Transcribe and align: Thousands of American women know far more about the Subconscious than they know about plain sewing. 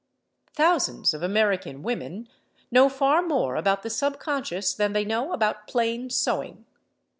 Thousands 0.55 1.13
of 1.13 1.21
American 1.21 1.83
women 1.83 2.27
know 2.71 2.89
far 2.89 3.21
more 3.21 3.55
about 3.55 3.83
the 3.83 3.89
Subconscious 3.91 4.73
than 4.73 4.93
they 4.93 5.05
know 5.05 5.31
about 5.31 5.67
plain 5.67 6.09
sewing. 6.09 6.65